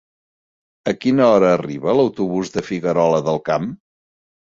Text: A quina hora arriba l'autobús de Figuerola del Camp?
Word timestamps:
A 0.91 0.93
quina 1.03 1.27
hora 1.35 1.53
arriba 1.59 1.97
l'autobús 2.01 2.53
de 2.59 2.67
Figuerola 2.73 3.25
del 3.31 3.43
Camp? 3.53 3.73